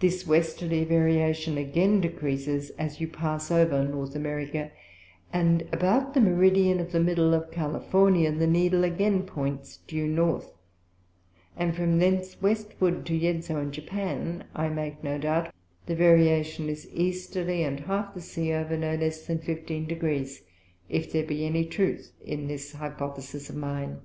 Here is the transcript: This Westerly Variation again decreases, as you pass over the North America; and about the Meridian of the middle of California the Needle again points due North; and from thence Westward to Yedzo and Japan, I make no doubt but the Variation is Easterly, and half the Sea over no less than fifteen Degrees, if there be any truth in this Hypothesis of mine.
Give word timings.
This 0.00 0.26
Westerly 0.26 0.82
Variation 0.82 1.56
again 1.56 2.00
decreases, 2.00 2.70
as 2.70 3.00
you 3.00 3.06
pass 3.06 3.48
over 3.48 3.76
the 3.76 3.84
North 3.84 4.16
America; 4.16 4.72
and 5.32 5.68
about 5.70 6.14
the 6.14 6.20
Meridian 6.20 6.80
of 6.80 6.90
the 6.90 6.98
middle 6.98 7.32
of 7.32 7.52
California 7.52 8.32
the 8.32 8.48
Needle 8.48 8.82
again 8.82 9.22
points 9.22 9.76
due 9.86 10.08
North; 10.08 10.52
and 11.56 11.76
from 11.76 12.00
thence 12.00 12.42
Westward 12.42 13.06
to 13.06 13.14
Yedzo 13.16 13.54
and 13.60 13.72
Japan, 13.72 14.42
I 14.52 14.68
make 14.68 15.04
no 15.04 15.16
doubt 15.16 15.44
but 15.44 15.54
the 15.86 15.94
Variation 15.94 16.68
is 16.68 16.88
Easterly, 16.92 17.62
and 17.62 17.78
half 17.78 18.14
the 18.14 18.22
Sea 18.22 18.52
over 18.52 18.76
no 18.76 18.96
less 18.96 19.28
than 19.28 19.38
fifteen 19.38 19.86
Degrees, 19.86 20.42
if 20.88 21.12
there 21.12 21.24
be 21.24 21.46
any 21.46 21.64
truth 21.66 22.10
in 22.24 22.48
this 22.48 22.72
Hypothesis 22.72 23.48
of 23.48 23.54
mine. 23.54 24.00